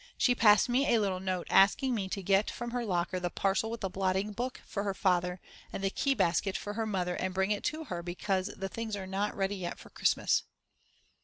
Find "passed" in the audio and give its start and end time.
0.33-0.67